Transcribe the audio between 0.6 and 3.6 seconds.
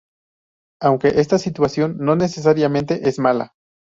Aunque esta situación no necesariamente es mala.